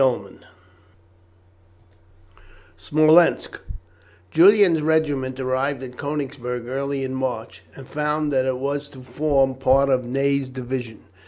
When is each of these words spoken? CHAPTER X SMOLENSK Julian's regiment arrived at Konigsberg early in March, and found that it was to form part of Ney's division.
CHAPTER 0.03 0.29
X 0.33 0.43
SMOLENSK 2.77 3.59
Julian's 4.31 4.81
regiment 4.81 5.39
arrived 5.39 5.83
at 5.83 5.95
Konigsberg 5.95 6.67
early 6.67 7.03
in 7.03 7.13
March, 7.13 7.61
and 7.75 7.87
found 7.87 8.33
that 8.33 8.45
it 8.47 8.57
was 8.57 8.89
to 8.89 9.03
form 9.03 9.53
part 9.53 9.89
of 9.89 10.05
Ney's 10.07 10.49
division. 10.49 11.01